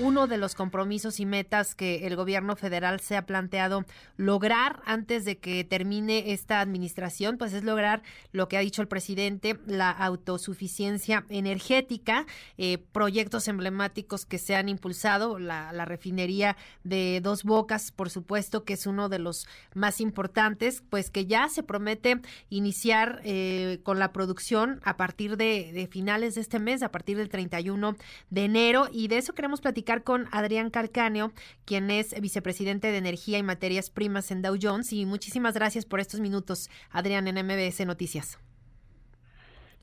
[0.00, 3.84] Uno de los compromisos y metas que el gobierno federal se ha planteado
[4.16, 8.86] lograr antes de que termine esta administración, pues es lograr lo que ha dicho el
[8.86, 12.26] presidente, la autosuficiencia energética,
[12.58, 18.74] eh, proyectos emblemáticos que se han impulsado, la, refinería de Dos Bocas, por supuesto, que
[18.74, 24.12] es uno de los más importantes, pues que ya se promete iniciar eh, con la
[24.12, 27.96] producción a partir de, de finales de este mes, a partir del 31
[28.30, 31.32] de enero, y de eso queremos platicar con Adrián Calcáneo,
[31.64, 34.92] quien es vicepresidente de Energía y Materias Primas en Dow Jones.
[34.92, 38.38] Y muchísimas gracias por estos minutos, Adrián, en MBS Noticias.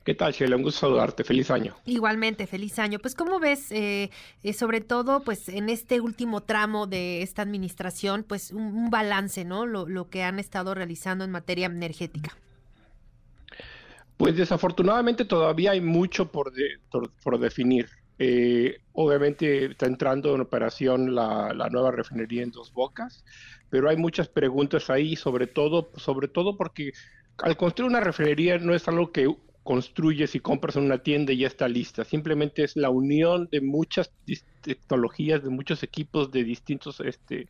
[0.04, 0.54] ¿Qué tal, Sheila?
[0.54, 1.24] Un gusto saludarte.
[1.24, 1.74] Feliz año.
[1.84, 3.00] Igualmente, feliz año.
[3.00, 4.10] Pues, ¿cómo ves, eh,
[4.44, 9.66] eh, sobre todo, pues, en este último tramo de esta administración, pues, un, balance, ¿no?
[9.66, 12.36] Lo, que han estado realizando en materia energética.
[14.16, 16.52] Pues, desafortunadamente, todavía hay mucho por,
[17.24, 17.88] por definir.
[18.18, 23.24] Eh, obviamente está entrando en operación la, nueva refinería en Dos Bocas,
[23.68, 26.92] pero hay muchas preguntas ahí, sobre todo, sobre todo porque
[27.38, 31.38] al construir una refinería no es algo que construyes y compras en una tienda y
[31.38, 32.04] ya está lista.
[32.04, 34.12] Simplemente es la unión de muchas
[34.62, 37.48] tecnologías, de muchos equipos de distintos este,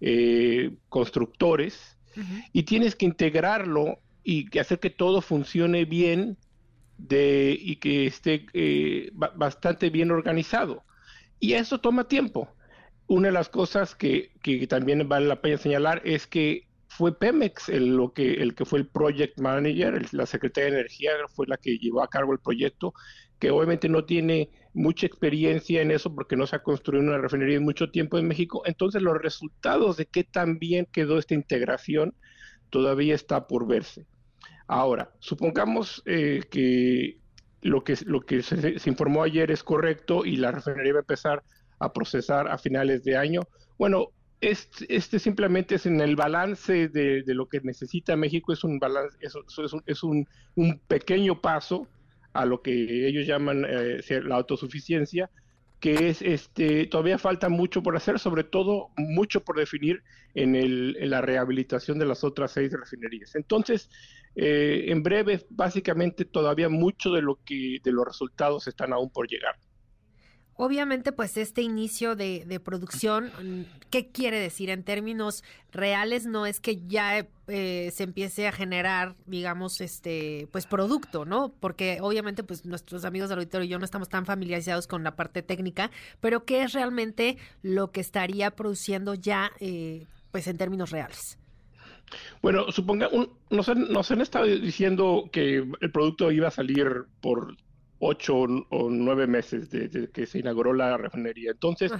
[0.00, 1.96] eh, constructores
[2.52, 6.36] y tienes que integrarlo y hacer que todo funcione bien
[6.98, 10.84] de, y que esté eh, bastante bien organizado.
[11.40, 12.48] Y eso toma tiempo.
[13.06, 17.68] Una de las cosas que, que, también vale la pena señalar es que fue Pemex
[17.68, 21.56] el, lo que, el que fue el project manager, la secretaria de Energía fue la
[21.56, 22.92] que llevó a cargo el proyecto,
[23.38, 27.56] que obviamente no tiene mucha experiencia en eso porque no se ha construido una refinería
[27.56, 28.62] en mucho tiempo en México.
[28.66, 32.14] Entonces los resultados de qué tan bien quedó esta integración
[32.70, 34.06] todavía está por verse.
[34.68, 37.18] Ahora, supongamos eh, que
[37.62, 41.42] lo que, que se, informó ayer es correcto y la refinería va a empezar
[41.78, 43.40] a procesar a finales de año.
[43.78, 44.10] Bueno,
[44.42, 49.34] este, simplemente es en el balance de, lo que necesita México, es un balance, es,
[49.86, 51.88] es, un, un, pequeño paso
[52.34, 55.30] a lo que ellos llaman eh, la autosuficiencia,
[55.80, 60.02] que es este todavía falta mucho por hacer, sobre todo mucho por definir
[60.34, 63.34] en, el, en la rehabilitación de las otras seis refinerías.
[63.34, 63.88] Entonces,
[64.34, 69.28] eh, en breve, básicamente todavía mucho de lo que de los resultados están aún por
[69.28, 69.56] llegar.
[70.60, 73.30] Obviamente, pues este inicio de, producción,
[73.90, 76.26] ¿qué quiere decir en términos reales?
[76.26, 81.52] No es que ya eh, se empiece a generar, digamos, este, pues producto, ¿no?
[81.60, 85.14] Porque obviamente, pues nuestros amigos del auditorio y yo no estamos tan familiarizados con la
[85.14, 90.90] parte técnica, pero ¿qué es realmente lo que estaría produciendo ya, eh, pues en términos
[90.90, 91.38] reales?
[92.42, 93.08] Bueno, suponga,
[93.48, 97.56] nos, han, estado diciendo que el producto iba a salir por
[97.98, 101.50] ocho o nueve meses desde que se inauguró la refinería.
[101.50, 101.92] Entonces,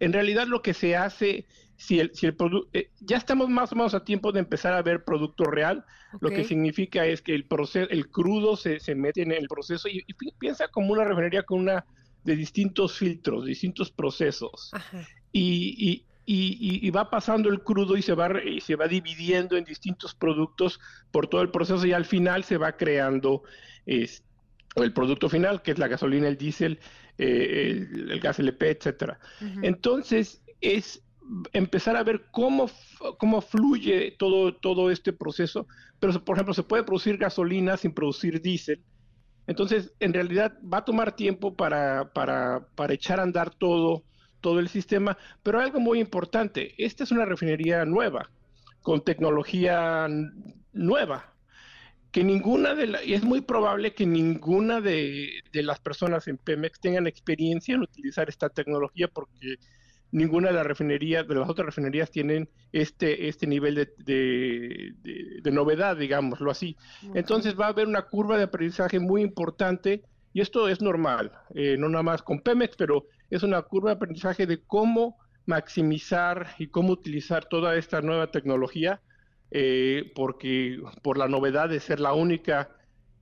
[0.00, 1.46] en realidad lo que se hace,
[1.76, 4.72] si el, si el producto, eh, ya estamos más o menos a tiempo de empezar
[4.72, 5.84] a ver producto real,
[6.20, 9.88] lo que significa es que el proceso, el crudo se, se mete en el proceso
[9.88, 10.04] y,
[10.38, 11.84] piensa como una refinería con una
[12.22, 14.70] de distintos filtros, distintos procesos.
[15.32, 20.14] y, y, va pasando el crudo y se va, y se va dividiendo en distintos
[20.14, 20.80] productos
[21.10, 23.42] por todo el proceso y al final se va creando
[24.76, 26.78] el producto final, que es la gasolina, el diésel,
[27.18, 29.18] eh, el, gas LP, etcétera.
[29.62, 31.02] Entonces, es
[31.52, 32.70] empezar a ver cómo,
[33.18, 35.66] cómo fluye todo, todo este proceso,
[36.00, 38.82] pero por ejemplo, se puede producir gasolina sin producir diésel,
[39.46, 44.04] entonces, en realidad va a tomar tiempo para, para, para echar a andar todo,
[44.40, 48.30] todo el sistema, pero algo muy importante, esta es una refinería nueva,
[48.82, 50.08] con tecnología
[50.72, 51.33] nueva,
[52.14, 56.78] que ninguna de las, y es muy probable que ninguna de, las personas en Pemex
[56.78, 59.56] tengan experiencia en utilizar esta tecnología porque
[60.12, 64.92] ninguna de las refinerías, de las otras refinerías tienen este, este nivel de,
[65.42, 66.76] de, novedad, digámoslo así.
[67.14, 71.74] Entonces va a haber una curva de aprendizaje muy importante y esto es normal, eh,
[71.76, 76.68] no nada más con Pemex, pero es una curva de aprendizaje de cómo maximizar y
[76.68, 79.00] cómo utilizar toda esta nueva tecnología,
[79.56, 82.70] eh, porque por la novedad de ser la única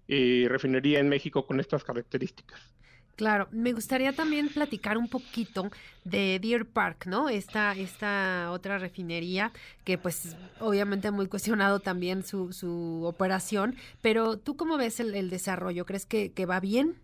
[0.08, 2.72] eh, refinería en México con estas características.
[3.16, 5.70] Claro, me gustaría también platicar un poquito
[6.04, 7.28] de Deer Park, ¿no?
[7.28, 9.52] Esta, esta otra refinería
[9.84, 15.84] que pues obviamente muy cuestionado también su, su operación, pero ¿tú cómo ves el, desarrollo?
[15.84, 16.96] ¿Crees que, va bien?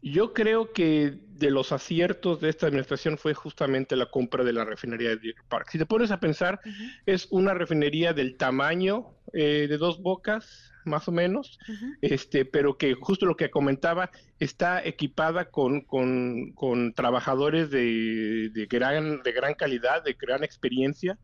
[0.00, 4.64] Yo creo que de los aciertos de esta administración fue justamente la compra de la
[4.64, 5.70] refinería de Deer Park.
[5.72, 6.60] Si te pones a pensar,
[7.04, 11.58] es una refinería del tamaño eh, de dos bocas, más o menos,
[12.00, 19.22] este, pero que justo lo que comentaba, está equipada con, con, trabajadores de, de, gran,
[19.22, 21.18] de gran calidad, de gran experiencia.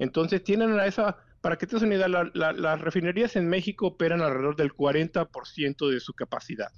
[0.00, 4.22] Entonces tienen a esa, para que te des una idea, las refinerías en México operan
[4.22, 6.72] alrededor del 40% de su capacidad.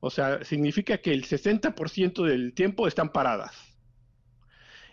[0.00, 3.54] O sea, significa que el 60% del tiempo están paradas.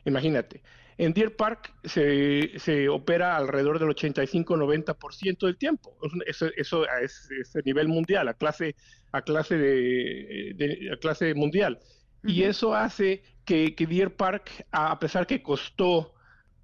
[0.06, 0.62] Imagínate.
[0.98, 5.96] En Deer Park se, opera alrededor del 85-90% del tiempo.
[6.26, 8.76] Eso, eso es, a nivel mundial, a clase,
[9.12, 11.80] a clase, de, clase mundial.
[12.24, 16.16] Y eso hace que, que, Deer Park, a pesar que costó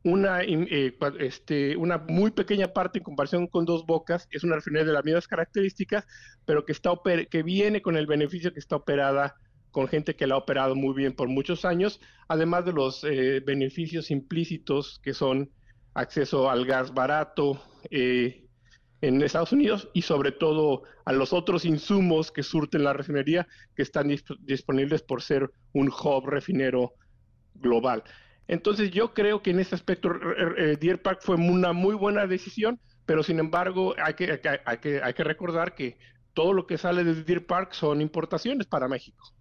[0.03, 4.87] una, eh, este, una muy pequeña parte en comparación con Dos Bocas, es una refinería
[4.87, 6.05] de las mismas características,
[6.45, 6.91] pero que, está
[7.29, 9.35] que viene con el beneficio que está operada
[9.71, 13.41] con gente que la ha operado muy bien por muchos años, además de los eh,
[13.43, 15.49] beneficios implícitos que son
[15.95, 17.59] acceso al gas barato
[17.89, 18.45] eh,
[19.01, 23.81] en Estados Unidos y sobre todo a los otros insumos que surten la refinería que
[23.81, 26.93] están disponibles por ser un hub refinero
[27.55, 28.03] global.
[28.47, 30.09] Entonces yo creo que en ese aspecto
[30.57, 35.01] eh, Deer Park fue una muy buena decisión, pero sin embargo hay que, hay que,
[35.01, 35.97] hay que recordar que
[36.33, 39.33] todo lo que sale de Deer Park son importaciones para México.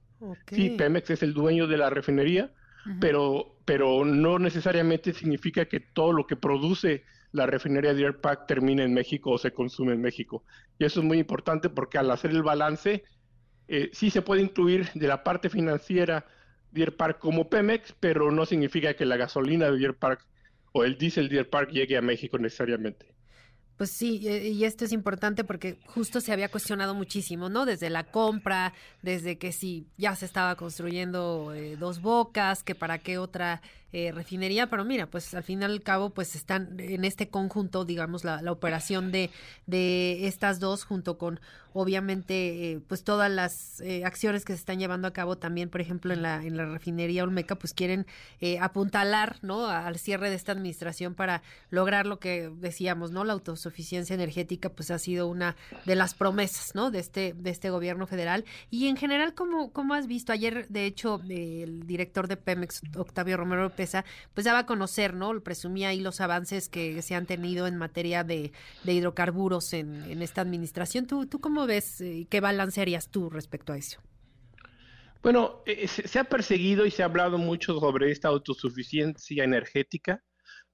[0.49, 2.53] Sí, Pemex es el dueño de la refinería,
[3.01, 8.85] pero, pero no necesariamente significa que todo lo que produce la refinería Deer Park termine
[8.85, 10.45] en México o se consume en México.
[10.79, 13.05] Y eso es muy importante porque al hacer el balance,
[13.69, 16.27] eh, sí se puede incluir de la parte financiera
[16.73, 20.27] Deer Park como Pemex, pero no significa que la gasolina de Deer Park
[20.73, 23.13] o el diésel Deer Park llegue a México necesariamente.
[23.77, 27.67] Pues sí, y esto es importante porque justo se había cuestionado muchísimo, ¿no?
[27.67, 32.99] Desde la compra, desde que si ya se estaba construyendo eh, dos bocas, que para
[32.99, 33.61] qué otra
[33.95, 37.85] eh, refinería, pero mira, pues al fin y al cabo, pues están en este conjunto,
[37.85, 39.31] digamos, la, operación de,
[39.67, 41.41] de estas dos, junto con
[41.75, 45.81] obviamente, eh, pues todas las eh, acciones que se están llevando a cabo también, por
[45.81, 48.07] ejemplo, en la, en la refinería Olmeca, pues quieren
[48.61, 49.67] apuntalar, ¿no?
[49.67, 53.25] Al cierre de esta administración para lograr lo que decíamos, ¿no?
[53.25, 55.57] La autosuficiencia energética, pues ha sido una
[55.87, 56.91] de las promesas, ¿no?
[56.91, 58.45] De este, de este gobierno federal.
[58.71, 60.33] Y en general, ¿cómo, cómo has visto?
[60.33, 63.71] Ayer, de hecho, el director de Pemex, Octavio Romero
[64.35, 65.41] pues daba a conocer, ¿no?
[65.41, 68.53] Presumía ahí los avances que se han tenido en materia de,
[68.85, 71.07] hidrocarburos en, esta administración.
[71.07, 72.01] ¿Tú, ¿Tú cómo ves?
[72.01, 74.01] y eh, ¿Qué balance harías tú respecto a eso?
[75.23, 80.23] Bueno, eh, se, ha perseguido y se ha hablado mucho sobre esta autosuficiencia energética,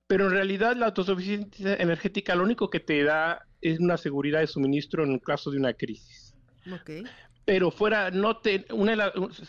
[0.06, 4.46] pero en realidad la autosuficiencia energética lo único que te da es una seguridad de
[4.46, 6.34] suministro en un caso de una crisis.
[6.80, 7.04] Okay.
[7.48, 8.66] Pero fuera, no te,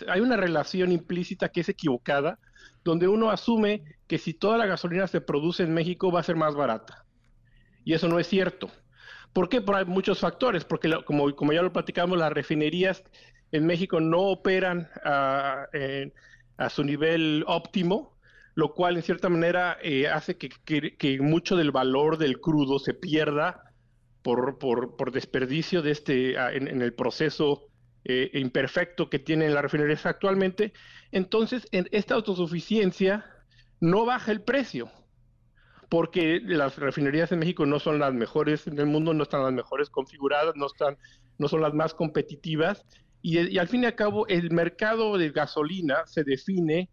[0.07, 2.39] hay una relación implícita que es equivocada
[2.85, 6.37] donde uno asume que si toda la gasolina se produce en México va a ser
[6.37, 7.03] más barata.
[7.83, 8.71] Y eso no es cierto.
[9.33, 9.59] ¿Por qué?
[9.59, 13.03] Por muchos factores, porque como, como ya lo platicamos, las refinerías
[13.51, 15.67] en México no operan a,
[16.69, 18.17] su nivel óptimo,
[18.55, 23.73] lo cual en cierta manera eh, hace que, mucho del valor del crudo se pierda
[24.21, 27.68] por, por, desperdicio de este, en, el proceso
[28.05, 30.73] eh, imperfecto que tienen las refinerías actualmente
[31.11, 33.25] entonces, en esta autosuficiencia
[33.79, 34.91] no baja el precio,
[35.89, 39.53] porque las refinerías en México no son las mejores en el mundo, no están las
[39.53, 40.97] mejores configuradas, no, están,
[41.37, 42.85] no son las más competitivas,
[43.21, 46.89] y, al fin y al cabo el mercado de gasolina se define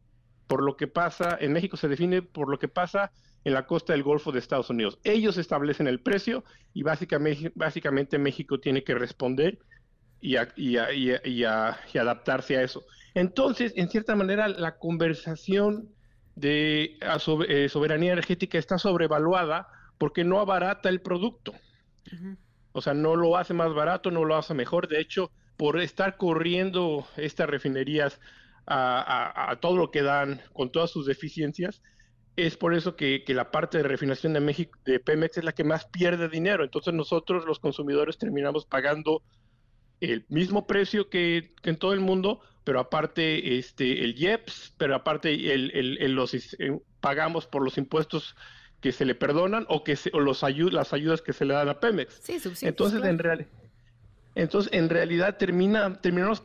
[0.48, 3.12] por lo que pasa, en México se define por lo que pasa
[3.44, 4.98] en la costa del Golfo de Estados Unidos.
[5.04, 6.42] Ellos establecen el precio
[6.72, 9.58] y básicamente, básicamente México tiene que responder
[10.26, 12.84] y, y adaptarse a eso.
[13.14, 15.88] Entonces, en cierta manera, la conversación
[16.34, 16.98] de
[17.48, 19.68] eh, soberanía energética está sobrevaluada
[19.98, 21.54] porque no abarata el producto.
[22.72, 24.86] O sea, no lo hace más barato, no lo hace mejor.
[24.86, 28.20] De hecho, por estar corriendo estas refinerías
[28.66, 31.82] a, todo lo que dan, con todas sus deficiencias,
[32.36, 35.64] es por eso que, la parte de refinación de México, de Pemex, es la que
[35.64, 36.64] más pierde dinero.
[36.64, 39.22] Entonces nosotros, los consumidores, terminamos pagando
[40.00, 45.54] el mismo precio que en todo el mundo, pero aparte este el IEPS, pero aparte
[45.54, 48.36] el, el, los eh, pagamos por los impuestos
[48.80, 51.68] que se le perdonan o que se, o los las ayudas que se le dan
[51.68, 52.20] a Pemex.
[52.22, 53.46] Sí, entonces en realidad
[54.34, 56.42] entonces en realidad termina terminamos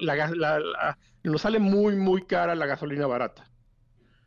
[0.00, 3.50] la, nos sale muy muy cara la gasolina barata.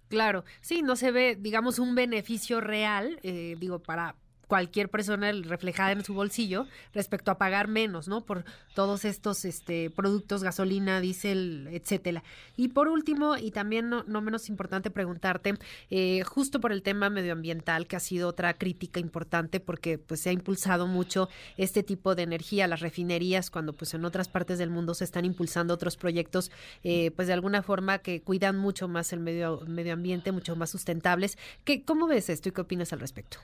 [0.09, 4.15] Claro, sí, no se ve, digamos, un beneficio real, eh, digo, para
[4.47, 8.25] cualquier persona reflejada en su bolsillo respecto a pagar menos, ¿no?
[8.25, 12.23] Por todos estos este, productos, gasolina, diésel, etcétera.
[12.55, 15.55] Y por último, y también no, menos importante preguntarte,
[15.89, 20.29] eh, justo por el tema medioambiental, que ha sido otra crítica importante porque pues se
[20.29, 24.69] ha impulsado mucho este tipo de energía, las refinerías, cuando pues en otras partes del
[24.69, 26.51] mundo se están impulsando otros proyectos,
[26.83, 30.69] eh, pues de alguna forma que cuidan mucho más el medio, medio ambiente, mucho más
[30.69, 31.37] sustentables.
[31.63, 33.39] ¿Qué, ¿Cómo ves esto y qué opinas al respecto?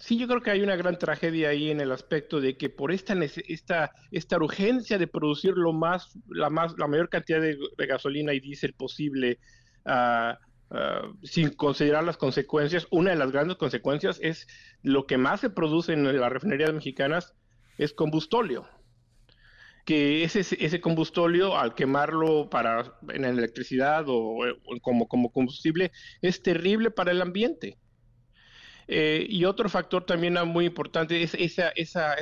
[0.00, 2.90] Sí, yo creo que hay una gran tragedia ahí en el aspecto de que por
[2.90, 8.32] esta esta, esta urgencia de producir lo más, la más, la mayor cantidad de, gasolina
[8.32, 9.38] y diésel posible,
[9.84, 10.32] uh,
[10.74, 14.46] uh, sin considerar las consecuencias, una de las grandes consecuencias es
[14.82, 17.34] lo que más se produce en las refinerías mexicanas
[17.76, 18.66] es combustóleo
[19.84, 24.38] que ese, ese combustóleo al quemarlo para en electricidad o,
[24.80, 25.92] como, como combustible
[26.22, 27.76] es terrible para el ambiente.
[28.92, 32.16] Eh, y otro factor también muy importante es esa, esa,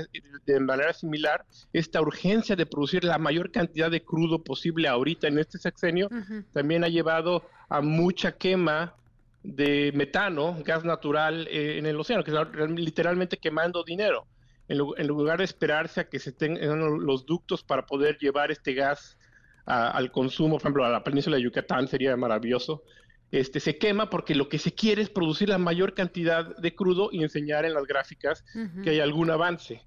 [0.45, 5.39] de manera similar, esta urgencia de producir la mayor cantidad de crudo posible ahorita en
[5.39, 6.11] este sexenio,
[6.53, 8.95] también ha llevado a mucha quema
[9.43, 14.27] de metano, gas natural eh, en el océano, que está literalmente quemando dinero.
[14.69, 19.17] En, lugar de esperarse a que se tengan los ductos para poder llevar este gas
[19.65, 22.83] al consumo, por ejemplo, a la península de Yucatán sería maravilloso
[23.31, 27.11] este, se quema porque lo que se quiere es producir la mayor cantidad de crudo
[27.13, 28.45] y enseñar en las gráficas
[28.83, 29.83] que hay algún avance.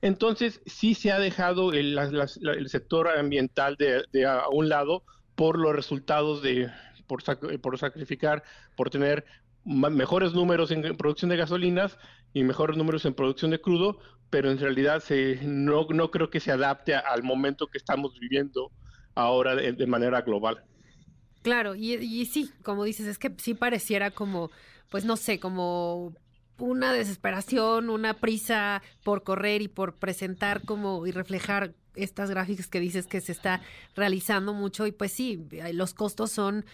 [0.00, 1.98] Entonces, sí se ha dejado el,
[2.66, 5.02] sector ambiental de, a un lado
[5.34, 6.70] por los resultados de,
[7.06, 7.22] por,
[7.60, 8.44] por sacrificar,
[8.76, 9.24] por tener
[9.64, 11.98] mejores números en producción de gasolinas
[12.32, 13.98] y mejores números en producción de crudo,
[14.30, 18.70] pero en realidad se, no, no creo que se adapte al momento que estamos viviendo
[19.14, 20.64] ahora de manera global.
[21.44, 24.50] Claro, y, y sí, como dices, es que sí pareciera como,
[24.88, 26.14] pues no sé, como
[26.58, 32.80] una desesperación, una prisa por correr y por presentar como y reflejar estas gráficas que
[32.80, 33.60] dices que se está
[33.94, 36.64] realizando mucho y pues sí, eh, los costos son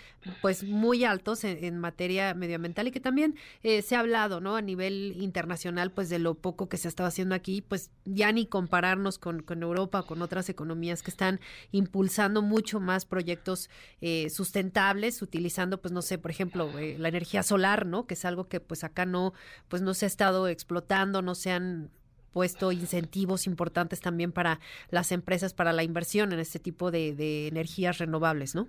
[0.42, 4.56] pues muy altos en, materia medioambiental y que también eh, se ha hablado, ¿no?
[4.56, 8.32] A nivel internacional pues de lo poco que se ha estado haciendo aquí, pues ya
[8.32, 14.28] ni compararnos con, con Europa con otras economías que están impulsando mucho más proyectos eh,
[14.30, 18.06] sustentables, utilizando pues no sé, por ejemplo, la energía solar, ¿no?
[18.06, 19.32] Que es algo que pues acá no,
[19.68, 21.90] pues no se ha estado explotando, no se han
[22.32, 24.60] puesto incentivos importantes también para
[24.90, 28.68] las empresas, para la inversión en este tipo de, energías renovables, ¿no?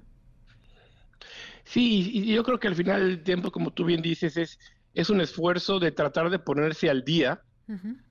[1.63, 4.59] Sí, y yo creo que al final del tiempo, como tú bien dices, es,
[4.93, 7.41] es un esfuerzo de tratar de ponerse al día,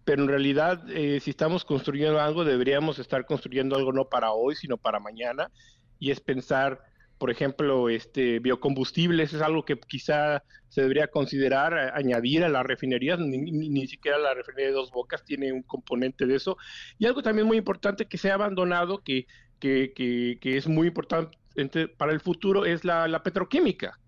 [0.04, 4.54] pero en realidad eh, si estamos construyendo algo, deberíamos estar construyendo algo no para hoy,
[4.54, 5.50] sino para mañana,
[5.99, 6.80] y es pensar
[7.20, 12.64] por ejemplo, este, biocombustibles es algo que quizá se debería considerar eh, añadir a las
[12.64, 16.56] refinerías, ni, siquiera la refinería de Dos Bocas tiene un componente de eso.
[16.98, 19.26] Y algo también muy importante que se ha abandonado, que,
[19.58, 21.36] que, que, es muy importante
[21.98, 23.98] para el futuro, es la, petroquímica,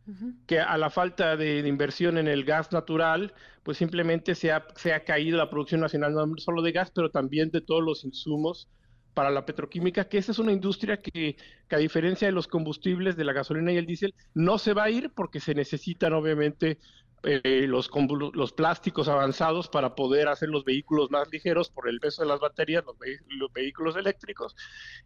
[0.47, 4.95] que a la falta de, inversión en el gas natural, pues simplemente se ha, se
[4.95, 8.71] ha caído la producción nacional no solo de gas, pero también de todos los insumos
[9.15, 11.37] para la petroquímica, que esa es una industria que,
[11.71, 14.91] a diferencia de los combustibles, de la gasolina y el diésel, no se va a
[14.91, 16.79] ir porque se necesitan obviamente
[17.25, 17.91] eh, los,
[18.35, 22.41] los plásticos avanzados para poder hacer los vehículos más ligeros por el peso de las
[22.41, 24.57] baterías, los, vehículos eléctricos.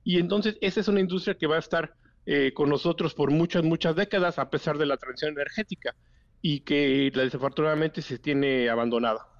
[0.04, 1.94] Y entonces esa es una industria que va a estar
[2.24, 5.94] eh, con nosotros por muchas, muchas décadas a pesar de la transición energética
[6.40, 9.35] y que desafortunadamente se tiene abandonada.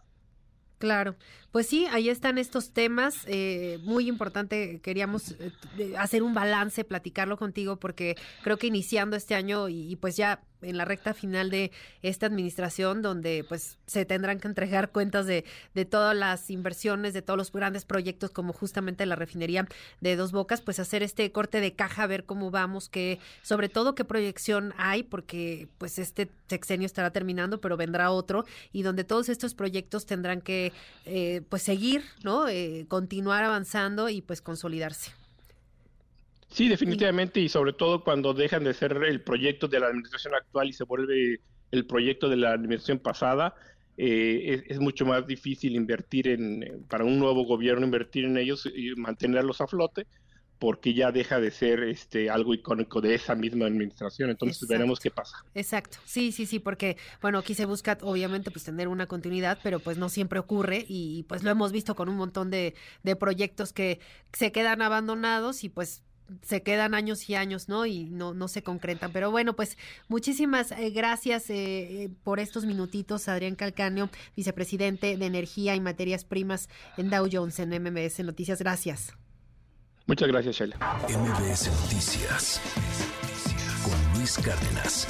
[0.78, 1.16] Claro,
[1.52, 3.24] pues sí, ahí están estos temas.
[3.26, 5.34] Eh, muy importante, queríamos
[5.78, 10.42] eh, hacer un balance, platicarlo contigo, porque creo que iniciando este año y, pues ya
[10.62, 11.70] en la recta final de
[12.02, 15.44] esta administración, donde pues se tendrán que entregar cuentas de,
[15.74, 19.66] de todas las inversiones, de todos los grandes proyectos, como justamente la refinería
[20.00, 23.94] de Dos Bocas, pues hacer este corte de caja, ver cómo vamos, que sobre todo
[23.94, 29.28] qué proyección hay, porque pues este sexenio estará terminando, pero vendrá otro, y donde todos
[29.28, 30.72] estos proyectos tendrán que
[31.04, 32.48] eh, pues seguir, ¿no?
[32.48, 35.12] Eh, continuar avanzando y pues consolidarse.
[36.56, 40.70] Sí, definitivamente, y sobre todo cuando dejan de ser el proyecto de la administración actual
[40.70, 43.54] y se vuelve el proyecto de la administración pasada,
[43.98, 48.94] eh, es, mucho más difícil invertir en, para un nuevo gobierno, invertir en ellos y
[48.94, 50.06] mantenerlos a flote,
[50.58, 54.30] porque ya deja de ser este algo icónico de esa misma administración.
[54.30, 55.44] Entonces veremos qué pasa.
[55.54, 55.98] Exacto.
[56.06, 59.98] Sí, sí, sí, porque bueno, aquí se busca obviamente pues tener una continuidad, pero pues
[59.98, 64.00] no siempre ocurre y pues lo hemos visto con un montón de, de proyectos que
[64.32, 66.02] se quedan abandonados y pues
[66.42, 67.86] se quedan años y años, ¿no?
[67.86, 69.12] Y no, no se concretan.
[69.12, 69.76] Pero bueno, pues
[70.08, 76.24] muchísimas eh, gracias eh, eh, por estos minutitos, Adrián Calcanio, vicepresidente de Energía y Materias
[76.24, 78.58] Primas en Dow Jones en MBS Noticias.
[78.58, 79.12] Gracias.
[80.06, 80.76] Muchas gracias, Sheila.
[81.08, 82.60] MBS Noticias
[83.84, 85.08] con Luis Cárdenas.